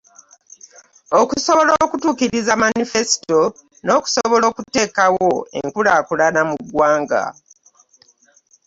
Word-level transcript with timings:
Okusobola 1.21 1.71
okutuukiriza 1.85 2.53
manifesito 2.63 3.39
n'okusobola 3.85 4.45
okuteekawo 4.51 5.29
enkulaakulana 5.59 6.41
mu 6.49 6.55
ggwanga 6.63 7.21